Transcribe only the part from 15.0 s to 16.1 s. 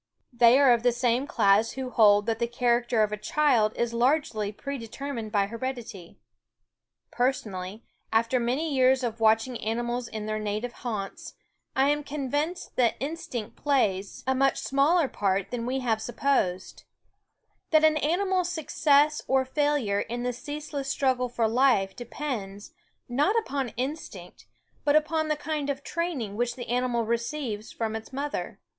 ^ SCHOOL OF part than we have